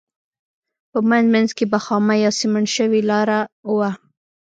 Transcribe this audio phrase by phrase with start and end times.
[0.91, 3.39] په منځ منځ کې به خامه یا سمنټ شوې لاره
[3.77, 3.91] وه.